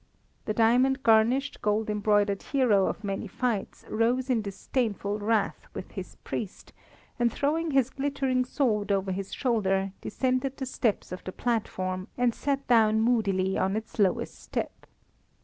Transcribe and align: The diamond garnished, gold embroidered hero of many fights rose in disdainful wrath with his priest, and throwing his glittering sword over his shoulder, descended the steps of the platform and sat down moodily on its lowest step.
The 0.45 0.53
diamond 0.55 1.03
garnished, 1.03 1.61
gold 1.61 1.87
embroidered 1.87 2.41
hero 2.41 2.87
of 2.87 3.03
many 3.03 3.27
fights 3.27 3.85
rose 3.87 4.31
in 4.31 4.41
disdainful 4.41 5.19
wrath 5.19 5.67
with 5.75 5.91
his 5.91 6.15
priest, 6.23 6.73
and 7.19 7.31
throwing 7.31 7.69
his 7.69 7.91
glittering 7.91 8.43
sword 8.43 8.91
over 8.91 9.11
his 9.11 9.31
shoulder, 9.31 9.91
descended 10.01 10.57
the 10.57 10.65
steps 10.65 11.11
of 11.11 11.23
the 11.23 11.31
platform 11.31 12.07
and 12.17 12.33
sat 12.33 12.65
down 12.65 12.99
moodily 12.99 13.59
on 13.59 13.75
its 13.75 13.99
lowest 13.99 14.41
step. 14.41 14.87